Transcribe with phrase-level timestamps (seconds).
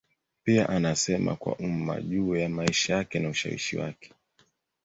[0.43, 4.13] Pia anasema kwa umma juu ya maisha yake na ushawishi wake.